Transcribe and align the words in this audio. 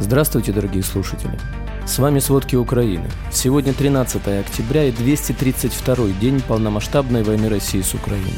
Здравствуйте, 0.00 0.50
дорогие 0.52 0.82
слушатели. 0.82 1.38
С 1.86 1.98
вами 1.98 2.20
«Сводки 2.20 2.56
Украины». 2.56 3.04
Сегодня 3.30 3.74
13 3.74 4.26
октября 4.40 4.84
и 4.84 4.92
232 4.92 6.08
день 6.18 6.40
полномасштабной 6.40 7.22
войны 7.22 7.50
России 7.50 7.82
с 7.82 7.92
Украиной. 7.92 8.32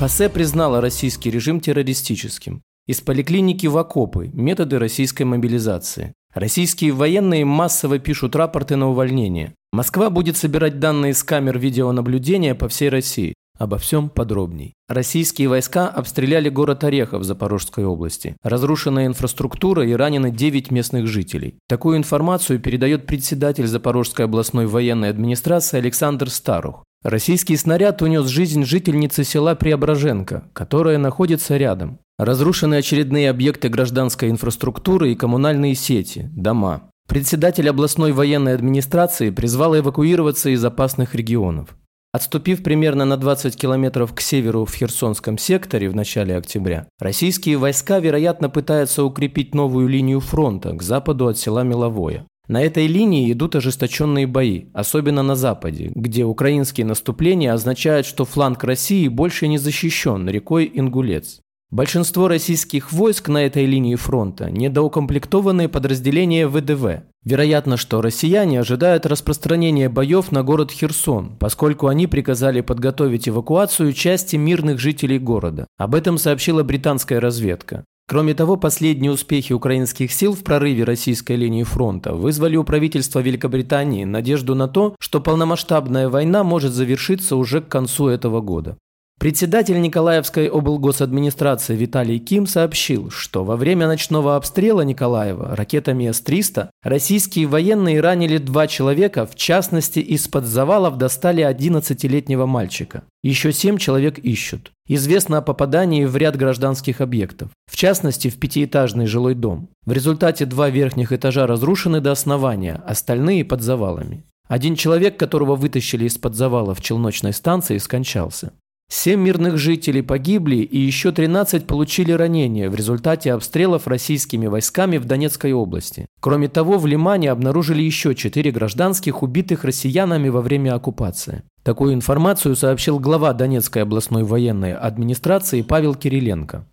ПАСЕ 0.00 0.30
признала 0.30 0.80
российский 0.80 1.30
режим 1.30 1.60
террористическим. 1.60 2.62
Из 2.86 3.02
поликлиники 3.02 3.66
в 3.66 3.76
окопы– 3.76 4.30
методы 4.32 4.78
российской 4.78 5.24
мобилизации. 5.24 6.14
Российские 6.32 6.92
военные 6.92 7.44
массово 7.44 7.98
пишут 7.98 8.34
рапорты 8.34 8.76
на 8.76 8.88
увольнение. 8.88 9.52
Москва 9.70 10.08
будет 10.08 10.38
собирать 10.38 10.78
данные 10.78 11.12
с 11.12 11.22
камер 11.22 11.58
видеонаблюдения 11.58 12.54
по 12.54 12.68
всей 12.68 12.88
России. 12.88 13.34
Обо 13.62 13.78
всем 13.78 14.08
подробней. 14.08 14.74
Российские 14.88 15.46
войска 15.46 15.86
обстреляли 15.86 16.48
город 16.48 16.82
Орехов 16.82 17.22
Запорожской 17.22 17.84
области. 17.84 18.34
Разрушена 18.42 19.06
инфраструктура 19.06 19.86
и 19.86 19.92
ранены 19.92 20.32
9 20.32 20.72
местных 20.72 21.06
жителей. 21.06 21.54
Такую 21.68 21.96
информацию 21.96 22.58
передает 22.58 23.06
председатель 23.06 23.68
Запорожской 23.68 24.24
областной 24.24 24.66
военной 24.66 25.10
администрации 25.10 25.78
Александр 25.78 26.28
Старух. 26.28 26.82
Российский 27.04 27.56
снаряд 27.56 28.02
унес 28.02 28.26
жизнь 28.26 28.64
жительницы 28.64 29.22
села 29.22 29.54
Преображенко, 29.54 30.50
которая 30.52 30.98
находится 30.98 31.56
рядом. 31.56 32.00
Разрушены 32.18 32.74
очередные 32.74 33.30
объекты 33.30 33.68
гражданской 33.68 34.30
инфраструктуры 34.30 35.12
и 35.12 35.14
коммунальные 35.14 35.76
сети, 35.76 36.28
дома. 36.32 36.90
Председатель 37.06 37.70
областной 37.70 38.10
военной 38.10 38.54
администрации 38.54 39.30
призвал 39.30 39.78
эвакуироваться 39.78 40.50
из 40.50 40.64
опасных 40.64 41.14
регионов. 41.14 41.76
Отступив 42.12 42.62
примерно 42.62 43.06
на 43.06 43.16
20 43.16 43.56
километров 43.56 44.12
к 44.14 44.20
северу 44.20 44.66
в 44.66 44.74
Херсонском 44.74 45.38
секторе 45.38 45.88
в 45.88 45.96
начале 45.96 46.36
октября, 46.36 46.86
российские 46.98 47.56
войска, 47.56 48.00
вероятно, 48.00 48.50
пытаются 48.50 49.02
укрепить 49.02 49.54
новую 49.54 49.88
линию 49.88 50.20
фронта 50.20 50.74
к 50.74 50.82
западу 50.82 51.28
от 51.28 51.38
села 51.38 51.62
Меловое. 51.62 52.26
На 52.48 52.62
этой 52.62 52.86
линии 52.86 53.32
идут 53.32 53.56
ожесточенные 53.56 54.26
бои, 54.26 54.64
особенно 54.74 55.22
на 55.22 55.36
западе, 55.36 55.90
где 55.94 56.24
украинские 56.24 56.84
наступления 56.84 57.54
означают, 57.54 58.04
что 58.04 58.26
фланг 58.26 58.62
России 58.62 59.08
больше 59.08 59.48
не 59.48 59.56
защищен 59.56 60.28
рекой 60.28 60.70
Ингулец. 60.74 61.40
Большинство 61.72 62.28
российских 62.28 62.92
войск 62.92 63.28
на 63.28 63.46
этой 63.46 63.64
линии 63.64 63.94
фронта– 63.94 64.50
недоукомплектованные 64.50 65.70
подразделения 65.70 66.46
ВДВ. 66.46 67.04
Вероятно, 67.24 67.78
что 67.78 68.02
россияне 68.02 68.60
ожидают 68.60 69.06
распространения 69.06 69.88
боев 69.88 70.32
на 70.32 70.42
город 70.42 70.70
Херсон, 70.70 71.38
поскольку 71.38 71.86
они 71.86 72.06
приказали 72.06 72.60
подготовить 72.60 73.26
эвакуацию 73.26 73.94
части 73.94 74.36
мирных 74.36 74.80
жителей 74.80 75.18
города. 75.18 75.66
Об 75.78 75.94
этом 75.94 76.18
сообщила 76.18 76.62
британская 76.62 77.20
разведка. 77.20 77.86
Кроме 78.06 78.34
того, 78.34 78.58
последние 78.58 79.10
успехи 79.10 79.54
украинских 79.54 80.12
сил 80.12 80.34
в 80.34 80.44
прорыве 80.44 80.84
российской 80.84 81.36
линии 81.36 81.62
фронта 81.62 82.12
вызвали 82.12 82.56
у 82.56 82.64
правительства 82.64 83.20
Великобритании 83.20 84.04
надежду 84.04 84.54
на 84.54 84.68
то, 84.68 84.94
что 85.00 85.22
полномасштабная 85.22 86.10
война 86.10 86.44
может 86.44 86.74
завершиться 86.74 87.34
уже 87.34 87.62
к 87.62 87.68
концу 87.68 88.08
этого 88.08 88.42
года. 88.42 88.76
Председатель 89.22 89.80
Николаевской 89.80 90.48
облгосадминистрации 90.48 91.76
Виталий 91.76 92.18
Ким 92.18 92.44
сообщил, 92.48 93.08
что 93.10 93.44
во 93.44 93.54
время 93.54 93.86
ночного 93.86 94.34
обстрела 94.34 94.80
Николаева 94.80 95.54
ракетами 95.54 96.10
С-300 96.10 96.70
российские 96.82 97.46
военные 97.46 98.00
ранили 98.00 98.38
два 98.38 98.66
человека, 98.66 99.24
в 99.24 99.36
частности, 99.36 100.00
из-под 100.00 100.46
завалов 100.46 100.98
достали 100.98 101.48
11-летнего 101.48 102.46
мальчика. 102.46 103.04
Еще 103.22 103.52
семь 103.52 103.78
человек 103.78 104.18
ищут. 104.18 104.72
Известно 104.88 105.38
о 105.38 105.42
попадании 105.42 106.04
в 106.04 106.16
ряд 106.16 106.34
гражданских 106.34 107.00
объектов, 107.00 107.50
в 107.70 107.76
частности, 107.76 108.26
в 108.26 108.40
пятиэтажный 108.40 109.06
жилой 109.06 109.36
дом. 109.36 109.68
В 109.86 109.92
результате 109.92 110.46
два 110.46 110.68
верхних 110.68 111.12
этажа 111.12 111.46
разрушены 111.46 112.00
до 112.00 112.10
основания, 112.10 112.82
остальные 112.84 113.44
под 113.44 113.62
завалами. 113.62 114.24
Один 114.48 114.74
человек, 114.74 115.16
которого 115.16 115.54
вытащили 115.54 116.06
из-под 116.06 116.34
завала 116.34 116.74
в 116.74 116.80
челночной 116.80 117.32
станции, 117.32 117.78
скончался. 117.78 118.52
Семь 118.94 119.22
мирных 119.22 119.56
жителей 119.56 120.02
погибли 120.02 120.56
и 120.56 120.78
еще 120.78 121.12
13 121.12 121.66
получили 121.66 122.12
ранения 122.12 122.68
в 122.68 122.74
результате 122.74 123.32
обстрелов 123.32 123.86
российскими 123.86 124.48
войсками 124.48 124.98
в 124.98 125.06
Донецкой 125.06 125.54
области. 125.54 126.04
Кроме 126.20 126.48
того, 126.48 126.76
в 126.76 126.86
Лимане 126.86 127.30
обнаружили 127.30 127.80
еще 127.80 128.14
четыре 128.14 128.50
гражданских, 128.50 129.22
убитых 129.22 129.64
россиянами 129.64 130.28
во 130.28 130.42
время 130.42 130.74
оккупации. 130.74 131.42
Такую 131.62 131.94
информацию 131.94 132.54
сообщил 132.54 132.98
глава 132.98 133.32
Донецкой 133.32 133.84
областной 133.84 134.24
военной 134.24 134.74
администрации 134.74 135.62
Павел 135.62 135.94
Кириленко. 135.94 136.66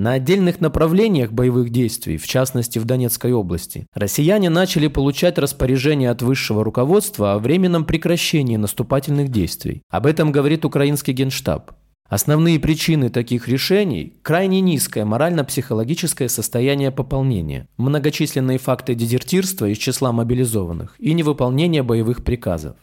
На 0.00 0.12
отдельных 0.12 0.62
направлениях 0.62 1.30
боевых 1.30 1.68
действий, 1.68 2.16
в 2.16 2.26
частности 2.26 2.78
в 2.78 2.86
Донецкой 2.86 3.34
области, 3.34 3.86
россияне 3.92 4.48
начали 4.48 4.88
получать 4.88 5.36
распоряжение 5.36 6.08
от 6.08 6.22
высшего 6.22 6.64
руководства 6.64 7.34
о 7.34 7.38
временном 7.38 7.84
прекращении 7.84 8.56
наступательных 8.56 9.28
действий. 9.28 9.82
Об 9.90 10.06
этом 10.06 10.32
говорит 10.32 10.64
украинский 10.64 11.12
генштаб. 11.12 11.72
Основные 12.08 12.58
причины 12.58 13.10
таких 13.10 13.46
решений– 13.46 14.14
крайне 14.22 14.62
низкое 14.62 15.04
морально-психологическое 15.04 16.30
состояние 16.30 16.92
пополнения, 16.92 17.68
многочисленные 17.76 18.56
факты 18.56 18.94
дезертирства 18.94 19.66
из 19.66 19.76
числа 19.76 20.12
мобилизованных 20.12 20.94
и 20.98 21.12
невыполнение 21.12 21.82
боевых 21.82 22.24
приказов. 22.24 22.76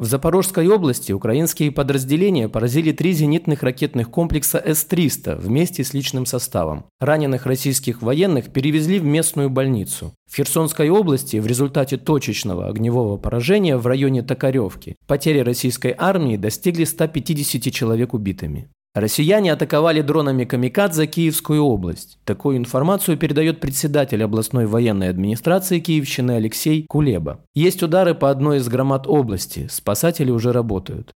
В 0.00 0.06
Запорожской 0.06 0.66
области 0.66 1.12
украинские 1.12 1.70
подразделения 1.70 2.48
поразили 2.48 2.90
три 2.90 3.12
зенитных 3.12 3.62
ракетных 3.62 4.10
комплекса 4.10 4.56
С-300 4.56 5.38
вместе 5.38 5.84
с 5.84 5.92
личным 5.92 6.24
составом. 6.24 6.86
Раненых 7.00 7.44
российских 7.44 8.00
военных 8.00 8.50
перевезли 8.50 8.98
в 8.98 9.04
местную 9.04 9.50
больницу. 9.50 10.14
В 10.26 10.36
Херсонской 10.36 10.88
области 10.88 11.36
в 11.36 11.46
результате 11.46 11.98
точечного 11.98 12.66
огневого 12.66 13.18
поражения 13.18 13.76
в 13.76 13.86
районе 13.86 14.22
Токаревки 14.22 14.96
потери 15.06 15.40
российской 15.40 15.94
армии 15.98 16.38
достигли 16.38 16.84
150 16.84 17.70
человек 17.70 18.14
убитыми. 18.14 18.70
Россияне 18.92 19.52
атаковали 19.52 20.02
дронами 20.02 20.44
«Камикадзе» 20.44 21.06
Киевскую 21.06 21.62
область. 21.62 22.18
Такую 22.24 22.56
информацию 22.56 23.16
передает 23.16 23.60
председатель 23.60 24.22
областной 24.24 24.66
военной 24.66 25.10
администрации 25.10 25.78
Киевщины 25.78 26.32
Алексей 26.32 26.86
Кулеба. 26.88 27.44
Есть 27.54 27.84
удары 27.84 28.16
по 28.16 28.30
одной 28.30 28.58
из 28.58 28.68
громад 28.68 29.06
области, 29.06 29.68
спасатели 29.70 30.32
уже 30.32 30.52
работают. 30.52 31.12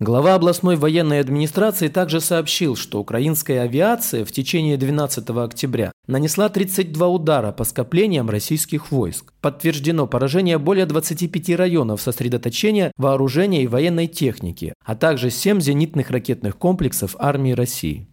Глава 0.00 0.34
областной 0.34 0.74
военной 0.74 1.20
администрации 1.20 1.86
также 1.86 2.20
сообщил, 2.20 2.74
что 2.74 2.98
украинская 2.98 3.62
авиация 3.62 4.24
в 4.24 4.32
течение 4.32 4.76
12 4.76 5.30
октября 5.30 5.92
нанесла 6.08 6.48
32 6.48 7.06
удара 7.06 7.52
по 7.52 7.62
скоплениям 7.62 8.28
российских 8.28 8.90
войск. 8.90 9.32
Подтверждено 9.40 10.08
поражение 10.08 10.58
более 10.58 10.86
25 10.86 11.50
районов 11.50 12.02
сосредоточения 12.02 12.90
вооружения 12.96 13.62
и 13.62 13.68
военной 13.68 14.08
техники, 14.08 14.74
а 14.84 14.96
также 14.96 15.30
7 15.30 15.60
зенитных 15.60 16.10
ракетных 16.10 16.56
комплексов 16.56 17.14
армии 17.20 17.52
России. 17.52 18.08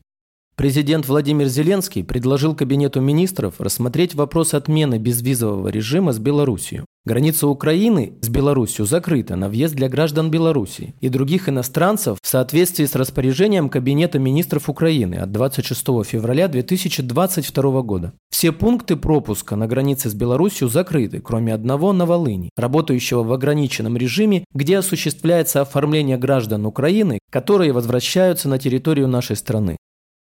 Президент 0.55 1.07
Владимир 1.07 1.47
Зеленский 1.47 2.03
предложил 2.03 2.55
Кабинету 2.55 3.01
министров 3.01 3.59
рассмотреть 3.59 4.13
вопрос 4.13 4.53
отмены 4.53 4.99
безвизового 4.99 5.69
режима 5.69 6.13
с 6.13 6.19
Белоруссией. 6.19 6.83
Граница 7.03 7.47
Украины 7.47 8.13
с 8.21 8.29
Беларусью 8.29 8.85
закрыта 8.85 9.35
на 9.35 9.49
въезд 9.49 9.73
для 9.73 9.89
граждан 9.89 10.29
Беларуси 10.29 10.93
и 11.01 11.09
других 11.09 11.49
иностранцев 11.49 12.19
в 12.21 12.27
соответствии 12.27 12.85
с 12.85 12.93
распоряжением 12.93 13.69
Кабинета 13.69 14.19
министров 14.19 14.69
Украины 14.69 15.15
от 15.15 15.31
26 15.31 15.81
февраля 16.05 16.47
2022 16.47 17.81
года. 17.81 18.13
Все 18.29 18.51
пункты 18.51 18.97
пропуска 18.97 19.55
на 19.55 19.65
границе 19.65 20.11
с 20.11 20.13
Беларусью 20.13 20.69
закрыты, 20.69 21.21
кроме 21.21 21.55
одного 21.55 21.91
на 21.91 22.05
Волыни, 22.05 22.51
работающего 22.55 23.23
в 23.23 23.33
ограниченном 23.33 23.97
режиме, 23.97 24.45
где 24.53 24.77
осуществляется 24.77 25.61
оформление 25.61 26.17
граждан 26.17 26.67
Украины, 26.67 27.17
которые 27.31 27.73
возвращаются 27.73 28.47
на 28.47 28.59
территорию 28.59 29.07
нашей 29.07 29.37
страны. 29.37 29.77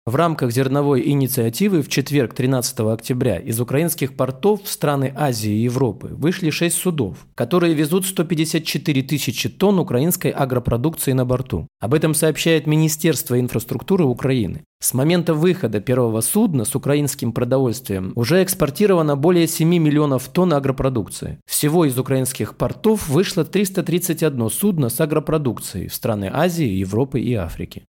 В 0.09 0.15
рамках 0.15 0.51
зерновой 0.51 1.07
инициативы 1.07 1.83
в 1.83 1.87
четверг 1.87 2.33
13 2.33 2.79
октября 2.79 3.37
из 3.37 3.59
украинских 3.59 4.15
портов 4.15 4.63
в 4.63 4.67
страны 4.67 5.13
Азии 5.15 5.51
и 5.51 5.61
Европы 5.65 6.07
вышли 6.07 6.49
6 6.49 6.75
судов, 6.75 7.27
которые 7.35 7.75
везут 7.75 8.07
154 8.07 9.03
тысячи 9.03 9.49
тонн 9.49 9.77
украинской 9.77 10.31
агропродукции 10.31 11.11
на 11.11 11.25
борту. 11.25 11.67
Об 11.79 11.93
этом 11.93 12.15
сообщает 12.15 12.65
Министерство 12.65 13.39
инфраструктуры 13.39 14.05
Украины. 14.05 14.63
С 14.81 14.95
момента 14.95 15.35
выхода 15.35 15.79
первого 15.79 16.21
судна 16.21 16.65
с 16.65 16.73
украинским 16.73 17.31
продовольствием 17.31 18.11
уже 18.15 18.41
экспортировано 18.41 19.15
более 19.15 19.45
7 19.45 19.67
миллионов 19.67 20.27
тонн 20.29 20.53
агропродукции. 20.53 21.37
Всего 21.45 21.85
из 21.85 21.99
украинских 21.99 22.57
портов 22.57 23.09
вышло 23.09 23.45
331 23.45 24.49
судно 24.49 24.89
с 24.89 24.99
агропродукцией 24.99 25.87
в 25.87 25.93
страны 25.93 26.31
Азии, 26.33 26.65
Европы 26.65 27.19
и 27.19 27.35
Африки. 27.35 27.83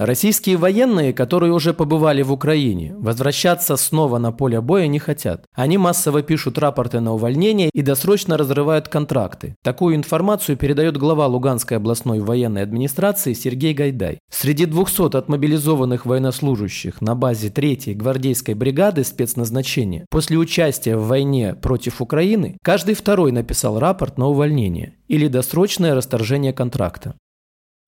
Российские 0.00 0.56
военные, 0.56 1.12
которые 1.12 1.52
уже 1.52 1.74
побывали 1.74 2.22
в 2.22 2.32
Украине, 2.32 2.94
возвращаться 2.96 3.76
снова 3.76 4.16
на 4.16 4.32
поле 4.32 4.62
боя 4.62 4.86
не 4.86 4.98
хотят. 4.98 5.44
Они 5.54 5.76
массово 5.76 6.22
пишут 6.22 6.56
рапорты 6.56 7.00
на 7.00 7.12
увольнение 7.12 7.68
и 7.74 7.82
досрочно 7.82 8.38
разрывают 8.38 8.88
контракты. 8.88 9.56
Такую 9.62 9.96
информацию 9.96 10.56
передает 10.56 10.96
глава 10.96 11.26
Луганской 11.26 11.76
областной 11.76 12.20
военной 12.20 12.62
администрации 12.62 13.34
Сергей 13.34 13.74
Гайдай. 13.74 14.20
Среди 14.30 14.64
200 14.64 15.18
отмобилизованных 15.18 16.06
военнослужащих 16.06 17.02
на 17.02 17.14
базе 17.14 17.48
3-й 17.48 17.92
гвардейской 17.92 18.54
бригады 18.54 19.04
спецназначения 19.04 20.06
после 20.08 20.38
участия 20.38 20.96
в 20.96 21.08
войне 21.08 21.54
против 21.54 22.00
Украины 22.00 22.56
каждый 22.62 22.94
второй 22.94 23.32
написал 23.32 23.78
рапорт 23.78 24.16
на 24.16 24.28
увольнение 24.28 24.94
или 25.08 25.28
досрочное 25.28 25.94
расторжение 25.94 26.54
контракта. 26.54 27.16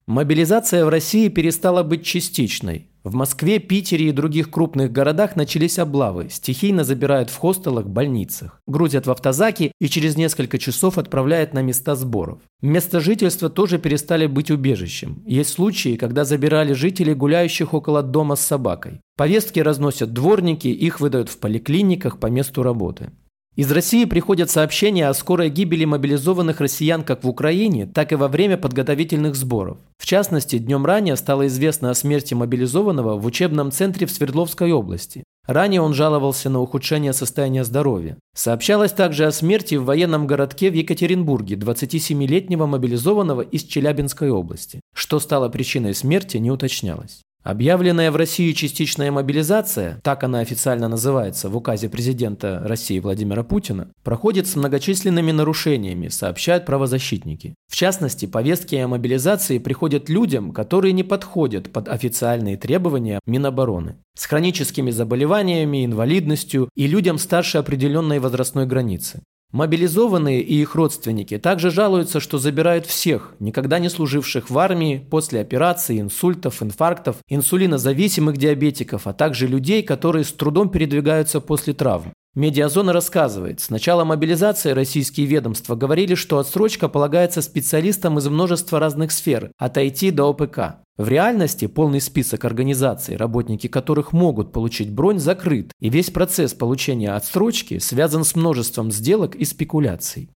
Мобилизация 0.07 0.85
в 0.85 0.89
России 0.89 1.29
перестала 1.29 1.85
быть 1.85 2.05
частичной. 2.05 2.89
В 3.05 3.15
Москве, 3.15 3.59
Питере 3.59 4.09
и 4.09 4.13
других 4.13 4.51
крупных 4.51 4.93
городах 4.93 5.35
начались 5.35 5.79
облавы, 5.79 6.29
стихийно 6.31 6.85
забирают 6.85 7.31
в 7.31 7.37
хостелах, 7.37 7.89
больницах, 7.89 8.61
грузят 8.67 9.07
в 9.07 9.11
автозаки 9.11 9.73
и 9.81 9.89
через 9.89 10.17
несколько 10.17 10.59
часов 10.59 10.99
отправляют 10.99 11.53
на 11.53 11.63
места 11.63 11.97
сборов. 11.97 12.39
Место 12.61 13.01
жительства 13.01 13.49
тоже 13.49 13.79
перестали 13.79 14.27
быть 14.27 14.51
убежищем. 14.53 15.23
Есть 15.27 15.51
случаи, 15.51 15.97
когда 15.97 16.25
забирали 16.25 16.73
жителей, 16.73 17.15
гуляющих 17.15 17.75
около 17.75 18.03
дома 18.03 18.37
с 18.37 18.41
собакой. 18.41 19.01
Повестки 19.17 19.61
разносят 19.61 20.13
дворники, 20.13 20.69
их 20.69 21.01
выдают 21.01 21.29
в 21.29 21.39
поликлиниках 21.39 22.19
по 22.19 22.27
месту 22.27 22.63
работы. 22.63 23.11
Из 23.55 23.71
России 23.71 24.07
приходят 24.07 24.51
сообщения 24.51 25.07
о 25.09 25.13
скорой 25.13 25.51
гибели 25.51 25.85
мобилизованных 25.85 26.59
россиян 26.61 27.03
как 27.03 27.23
в 27.23 27.29
Украине, 27.29 27.85
так 27.87 28.11
и 28.13 28.15
во 28.15 28.29
время 28.29 28.57
подготовительных 28.57 29.37
сборов. 29.37 29.77
В 29.99 30.07
частности, 30.07 30.57
днем 30.57 30.87
ранее 30.87 31.17
стало 31.17 31.47
известно 31.49 31.91
о 31.91 31.95
смерти 31.95 32.33
мобилизованного 32.33 33.19
в 33.19 33.27
учебном 33.27 33.71
центре 33.71 34.07
в 34.07 34.11
Свердловской 34.11 34.73
области. 34.73 35.25
Ранее 35.47 35.83
он 35.83 35.93
жаловался 35.93 36.49
на 36.49 36.61
ухудшение 36.61 37.13
состояния 37.13 37.65
здоровья. 37.65 38.17
Сообщалось 38.35 38.93
также 38.93 39.27
о 39.27 39.33
смерти 39.33 39.75
в 39.75 39.85
военном 39.85 40.27
городке 40.27 40.71
в 40.71 40.75
Екатеринбурге 40.75 41.57
27-летнего 41.57 42.65
мобилизованного 42.65 43.43
из 43.43 43.65
Челябинской 43.65 44.31
области. 44.31 44.81
Что 44.95 45.21
стало 45.21 45.51
причиной 45.51 45.95
смерти, 45.95 46.39
не 46.39 46.51
уточнялось. 46.51 47.21
Объявленная 47.43 48.13
в 48.13 48.17
России 48.17 48.53
частичная 48.53 49.11
мобилизация, 49.11 50.01
так 50.05 50.23
она 50.23 50.39
официально 50.39 50.87
называется 50.87 51.49
в 51.49 51.57
указе 51.57 51.89
президента 51.89 52.63
России 52.65 53.01
Владимира 53.01 53.43
Путина, 53.43 53.89
проходит 54.05 54.47
с 54.47 54.55
многочисленными 54.55 55.33
нарушениями, 55.33 56.07
сообщают 56.07 56.65
правозащитники. 56.67 57.55
В 57.69 57.75
частности, 57.75 58.27
повестки 58.27 58.77
о 58.77 58.87
мобилизации 58.87 59.59
приходят 59.59 60.09
людям, 60.09 60.53
которые 60.53 60.93
не 60.93 61.03
подходят 61.03 61.73
под 61.73 61.89
официальные 61.89 62.57
требования 62.57 63.19
Минобороны, 63.27 63.97
с 64.17 64.27
хроническими 64.27 64.93
заболеваниями, 64.93 65.85
инвалидностью 65.85 66.69
и 66.77 66.87
людям 66.87 67.19
старше 67.19 67.59
определенной 67.59 68.21
возрастной 68.21 68.67
границы. 68.67 69.23
Мобилизованные 69.53 70.41
и 70.41 70.63
их 70.63 70.75
родственники 70.75 71.37
также 71.37 71.71
жалуются, 71.71 72.21
что 72.21 72.39
забирают 72.39 72.87
всех, 72.87 73.35
никогда 73.39 73.79
не 73.79 73.91
служивших 73.91 74.49
в 74.49 74.59
армии, 74.59 75.07
после 75.11 75.41
операций, 75.41 76.01
инсультов, 76.01 76.63
инфарктов, 76.63 77.17
инсулинозависимых 77.29 78.39
диабетиков, 78.39 79.07
а 79.07 79.13
также 79.13 79.47
людей, 79.47 79.83
которые 79.83 80.25
с 80.25 80.33
трудом 80.33 80.71
передвигаются 80.71 81.43
после 81.43 81.75
травм. 81.75 82.15
Медиазона 82.35 82.95
рассказывает, 82.95 83.61
с 83.61 83.69
начала 83.69 84.05
мобилизации 84.05 84.71
российские 84.71 85.27
ведомства 85.27 85.77
говорили, 85.77 86.15
что 86.15 86.39
отсрочка 86.39 86.89
полагается 86.89 87.43
специалистам 87.43 88.19
из 88.19 88.27
множества 88.27 88.81
разных 88.81 89.13
сфер, 89.13 89.51
от 89.59 89.77
IT 89.77 90.13
до 90.13 90.31
ОПК. 90.31 90.81
В 90.97 91.09
реальности 91.09 91.67
полный 91.67 92.01
список 92.01 92.47
организаций, 92.47 93.17
работники 93.17 93.67
которых 93.67 94.15
могут 94.15 94.51
получить 94.51 94.91
бронь, 94.91 95.19
закрыт, 95.19 95.73
и 95.79 95.91
весь 95.91 96.11
процесс 96.11 96.55
получения 96.55 97.13
отсрочки 97.13 97.79
связан 97.79 98.25
с 98.25 98.35
множеством 98.35 98.91
сделок 98.91 99.35
и 99.35 99.45
спекуляций. 99.45 100.31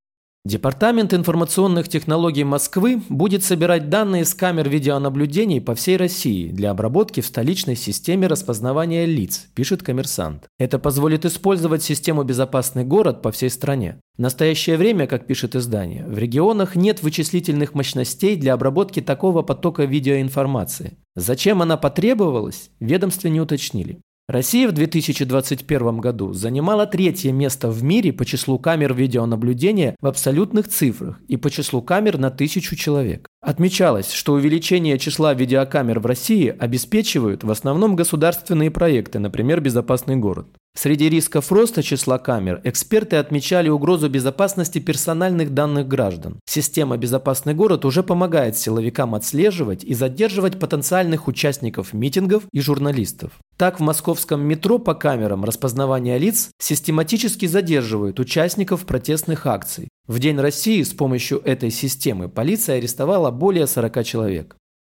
Департамент 0.47 1.13
информационных 1.13 1.89
технологий 1.89 2.45
Москвы 2.45 3.03
будет 3.09 3.43
собирать 3.43 3.89
данные 3.89 4.25
с 4.25 4.33
камер 4.33 4.69
видеонаблюдений 4.69 5.61
по 5.61 5.75
всей 5.75 5.97
России 5.97 6.53
для 6.53 6.71
обработки 6.71 7.21
в 7.21 7.27
столичной 7.27 7.75
системе 7.75 8.29
распознавания 8.29 9.07
лиц, 9.07 9.49
пишет 9.57 9.83
коммерсант. 9.83 10.47
Это 10.61 10.79
позволит 10.79 11.25
использовать 11.25 11.83
систему 11.83 12.23
«Безопасный 12.23 12.85
город» 12.85 13.23
по 13.23 13.33
всей 13.33 13.51
стране. 13.51 13.99
В 14.17 14.21
настоящее 14.21 14.77
время, 14.77 15.09
как 15.09 15.27
пишет 15.27 15.57
издание, 15.57 16.07
в 16.07 16.17
регионах 16.17 16.77
нет 16.77 17.03
вычислительных 17.03 17.75
мощностей 17.75 18.37
для 18.37 18.55
обработки 18.55 19.01
такого 19.01 19.43
потока 19.43 19.83
видеоинформации. 19.83 20.97
Зачем 21.17 21.61
она 21.61 21.77
потребовалась, 21.77 22.71
ведомстве 22.79 23.31
не 23.31 23.41
уточнили. 23.41 23.99
Россия 24.29 24.67
в 24.67 24.73
2021 24.73 25.99
году 25.99 26.33
занимала 26.33 26.89
третье 26.89 27.31
место 27.31 27.71
в 27.71 27.85
мире 27.85 28.13
по 28.13 28.25
числу 28.25 28.59
камер 28.59 28.93
видеонаблюдения 28.93 29.95
в 30.01 30.07
абсолютных 30.09 30.67
цифрах 30.67 31.21
и 31.29 31.37
по 31.37 31.49
числу 31.49 31.81
камер 31.81 32.19
на 32.19 32.33
тысячу 32.33 32.75
человек. 32.75 33.29
Отмечалось, 33.41 34.11
что 34.11 34.33
увеличение 34.33 34.99
числа 34.99 35.33
видеокамер 35.33 36.01
в 36.01 36.07
России 36.07 36.49
обеспечивают 36.49 37.45
в 37.45 37.51
основном 37.53 37.95
государственные 37.95 38.73
проекты, 38.73 39.21
например, 39.21 39.61
«Безопасный 39.61 40.17
город». 40.17 40.49
Среди 40.79 41.09
рисков 41.09 41.51
роста 41.51 41.83
числа 41.83 42.19
камер 42.19 42.61
эксперты 42.63 43.17
отмечали 43.17 43.71
угрозу 43.71 44.11
безопасности 44.11 44.79
персональных 44.79 45.55
данных 45.55 45.89
граждан. 45.89 46.39
Система 46.45 46.99
«Безопасный 46.99 47.55
город» 47.55 47.87
уже 47.87 48.03
помогает 48.03 48.59
силовикам 48.59 49.15
отслеживать 49.15 49.85
и 49.85 49.95
задерживать 49.95 50.59
потенциальных 50.59 51.29
участников 51.29 51.95
митингов 51.95 52.43
и 52.53 52.61
журналистов. 52.61 53.33
Так, 53.57 53.81
в 53.81 53.83
московском 53.83 54.43
метро 54.43 54.79
по 54.79 54.95
камерам 54.95 55.47
распознавания 55.47 56.19
лиц 56.19 56.51
систематически 56.61 57.47
задерживают 57.47 58.21
участников 58.21 58.85
протестных 58.85 59.47
акций. 59.47 59.89
В 60.07 60.19
День 60.19 60.39
России 60.39 60.83
с 60.83 60.93
помощью 60.93 61.41
этой 61.43 61.71
системы 61.71 62.29
полиция 62.29 62.77
арестовала 62.77 63.31
более 63.31 63.67
40 63.67 64.05
человек. 64.05 64.57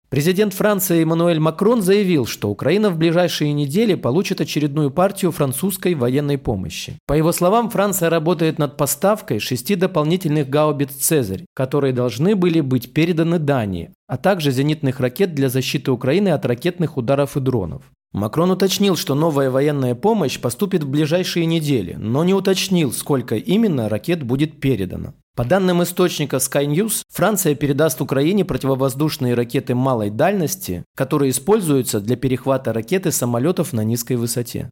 Президент 0.10 0.56
Франции 0.56 1.04
Эммануэль 1.04 1.40
Макрон 1.40 1.84
заявил, 1.84 2.26
что 2.26 2.50
Украина 2.50 2.90
в 2.90 2.98
ближайшие 2.98 3.54
недели 3.54 3.94
получит 3.94 4.42
очередную 4.42 4.90
партию 4.90 5.32
французской 5.32 5.94
военной 5.94 6.40
помощи. 6.40 6.98
По 7.06 7.14
его 7.14 7.32
словам, 7.32 7.70
Франция 7.70 8.10
работает 8.10 8.58
над 8.58 8.76
поставкой 8.76 9.38
шести 9.38 9.76
дополнительных 9.76 10.50
гаубиц 10.50 10.90
«Цезарь», 10.94 11.46
которые 11.54 11.94
должны 11.94 12.36
были 12.36 12.60
быть 12.60 12.92
переданы 12.92 13.38
Дании, 13.38 13.92
а 14.08 14.18
также 14.18 14.50
зенитных 14.50 15.00
ракет 15.00 15.36
для 15.36 15.48
защиты 15.48 15.92
Украины 15.92 16.30
от 16.30 16.44
ракетных 16.44 16.98
ударов 16.98 17.38
и 17.38 17.40
дронов. 17.40 17.84
Макрон 18.12 18.50
уточнил, 18.50 18.96
что 18.96 19.14
новая 19.14 19.52
военная 19.52 19.94
помощь 19.94 20.40
поступит 20.40 20.84
в 20.84 20.90
ближайшие 20.90 21.46
недели, 21.46 21.94
но 22.00 22.24
не 22.24 22.34
уточнил, 22.34 22.92
сколько 22.92 23.36
именно 23.36 23.88
ракет 23.88 24.24
будет 24.24 24.60
передано. 24.60 25.14
По 25.40 25.46
данным 25.46 25.82
источника 25.82 26.36
Sky 26.36 26.66
News, 26.66 27.04
Франция 27.14 27.56
передаст 27.56 28.02
Украине 28.02 28.44
противовоздушные 28.44 29.36
ракеты 29.36 29.74
малой 29.74 30.10
дальности, 30.10 30.84
которые 30.98 31.32
используются 31.32 32.02
для 32.02 32.18
перехвата 32.18 32.74
ракеты 32.74 33.14
самолетов 33.14 33.72
на 33.72 33.86
низкой 33.86 34.18
высоте. 34.18 34.70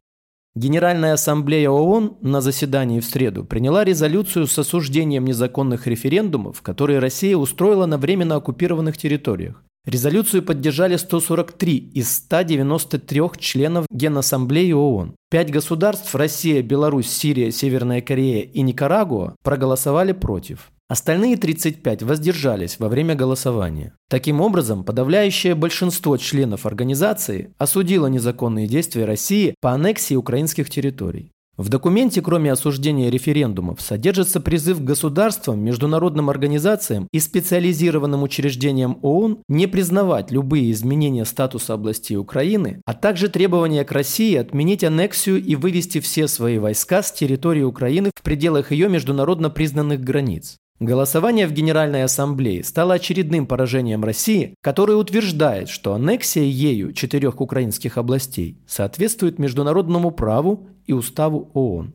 Генеральная 0.54 1.14
ассамблея 1.14 1.70
ООН 1.70 2.18
на 2.20 2.42
заседании 2.42 3.00
в 3.00 3.06
среду 3.06 3.46
приняла 3.46 3.82
резолюцию 3.82 4.46
с 4.46 4.58
осуждением 4.58 5.24
незаконных 5.24 5.86
референдумов, 5.86 6.60
которые 6.60 6.98
Россия 6.98 7.34
устроила 7.34 7.86
на 7.86 7.96
временно 7.96 8.36
оккупированных 8.36 8.98
территориях. 8.98 9.64
Резолюцию 9.86 10.42
поддержали 10.42 10.96
143 10.96 11.76
из 11.94 12.14
193 12.14 13.22
членов 13.38 13.86
Генассамблеи 13.90 14.72
ООН. 14.72 15.14
Пять 15.30 15.50
государств– 15.50 16.14
Россия, 16.14 16.62
Беларусь, 16.62 17.10
Сирия, 17.10 17.52
Северная 17.52 18.00
Корея 18.00 18.44
и 18.44 18.62
Никарагуа– 18.62 19.36
проголосовали 19.42 20.12
против. 20.12 20.70
Остальные 20.88 21.36
35 21.36 22.02
воздержались 22.02 22.78
во 22.78 22.88
время 22.88 23.14
голосования. 23.14 23.94
Таким 24.08 24.40
образом, 24.40 24.84
подавляющее 24.84 25.54
большинство 25.54 26.16
членов 26.16 26.64
организации 26.64 27.52
осудило 27.58 28.06
незаконные 28.06 28.66
действия 28.66 29.04
России 29.04 29.54
по 29.60 29.72
аннексии 29.72 30.14
украинских 30.14 30.70
территорий. 30.70 31.30
В 31.58 31.70
документе, 31.70 32.22
кроме 32.22 32.52
осуждения 32.52 33.10
референдумов, 33.10 33.80
содержится 33.80 34.40
призыв 34.40 34.84
государствам, 34.84 35.58
международным 35.58 36.30
организациям 36.30 37.08
и 37.12 37.18
специализированным 37.18 38.22
учреждениям 38.22 39.00
ООН 39.02 39.42
не 39.48 39.66
признавать 39.66 40.30
любые 40.30 40.70
изменения 40.70 41.24
статуса 41.24 41.74
областей 41.74 42.16
Украины, 42.16 42.80
а 42.86 42.94
также 42.94 43.28
требования 43.28 43.84
к 43.84 43.90
России 43.90 44.36
отменить 44.36 44.84
аннексию 44.84 45.42
и 45.42 45.56
вывести 45.56 45.98
все 45.98 46.28
свои 46.28 46.58
войска 46.58 47.02
с 47.02 47.10
территории 47.10 47.62
Украины 47.62 48.12
в 48.14 48.22
пределах 48.22 48.70
ее 48.70 48.88
международно 48.88 49.50
признанных 49.50 50.00
границ. 50.00 50.58
Голосование 50.80 51.48
в 51.48 51.52
Генеральной 51.52 52.04
Ассамблее 52.04 52.62
стало 52.62 52.94
очередным 52.94 53.48
поражением 53.48 54.04
России, 54.04 54.54
которое 54.60 54.96
утверждает, 54.96 55.68
что 55.68 55.92
аннексия 55.92 56.44
ею 56.44 56.92
четырех 56.92 57.40
украинских 57.40 57.98
областей 57.98 58.62
соответствует 58.64 59.40
международному 59.40 60.12
праву 60.12 60.68
и 60.86 60.92
уставу 60.92 61.50
ООН. 61.52 61.94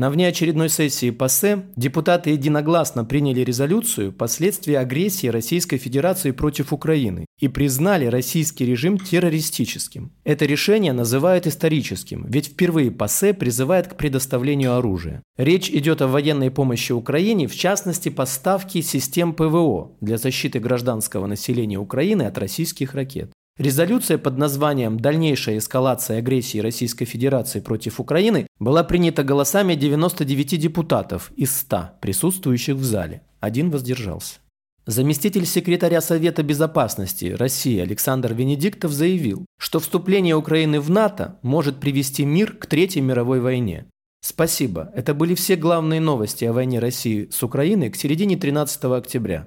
На 0.00 0.08
внеочередной 0.08 0.70
сессии 0.70 1.10
ПАСЕ 1.10 1.66
депутаты 1.76 2.30
единогласно 2.30 3.04
приняли 3.04 3.40
резолюцию 3.40 4.14
«Последствия 4.14 4.78
агрессии 4.78 5.26
Российской 5.26 5.76
Федерации 5.76 6.30
против 6.30 6.72
Украины» 6.72 7.26
и 7.38 7.48
признали 7.48 8.06
российский 8.06 8.64
режим 8.64 8.96
террористическим. 8.96 10.10
Это 10.24 10.46
решение 10.46 10.94
называют 10.94 11.46
историческим, 11.46 12.24
ведь 12.30 12.46
впервые 12.46 12.90
ПАСЕ 12.90 13.34
призывает 13.34 13.88
к 13.88 13.96
предоставлению 13.98 14.74
оружия. 14.74 15.22
Речь 15.36 15.68
идет 15.68 16.00
о 16.00 16.06
военной 16.06 16.50
помощи 16.50 16.92
Украине, 16.92 17.46
в 17.46 17.54
частности 17.54 18.08
поставке 18.08 18.80
систем 18.80 19.34
ПВО 19.34 19.98
для 20.00 20.16
защиты 20.16 20.60
гражданского 20.60 21.26
населения 21.26 21.78
Украины 21.78 22.22
от 22.22 22.38
российских 22.38 22.94
ракет. 22.94 23.32
Резолюция 23.58 24.16
под 24.16 24.38
названием 24.38 24.98
«Дальнейшая 24.98 25.58
эскалация 25.58 26.18
агрессии 26.18 26.58
Российской 26.58 27.04
Федерации 27.04 27.60
против 27.60 28.00
Украины» 28.00 28.46
была 28.58 28.84
принята 28.84 29.22
голосами 29.22 29.74
99 29.74 30.58
депутатов 30.58 31.30
из 31.36 31.54
100 31.58 31.90
присутствующих 32.00 32.76
в 32.76 32.84
зале. 32.84 33.22
Один 33.40 33.70
воздержался. 33.70 34.38
Заместитель 34.86 35.44
секретаря 35.44 36.00
Совета 36.00 36.42
Безопасности 36.42 37.26
России 37.26 37.78
Александр 37.78 38.32
Венедиктов 38.32 38.92
заявил, 38.92 39.44
что 39.58 39.78
вступление 39.78 40.34
Украины 40.34 40.80
в 40.80 40.90
НАТО 40.90 41.38
может 41.42 41.80
привести 41.80 42.24
мир 42.24 42.56
к 42.56 42.66
Третьей 42.66 43.02
мировой 43.02 43.40
войне. 43.40 43.86
Спасибо. 44.22 44.90
Это 44.94 45.14
были 45.14 45.34
все 45.34 45.56
главные 45.56 46.00
новости 46.00 46.44
о 46.44 46.52
войне 46.52 46.78
России 46.78 47.28
с 47.30 47.42
Украиной 47.42 47.90
к 47.90 47.96
середине 47.96 48.36
13 48.36 48.84
октября. 48.84 49.46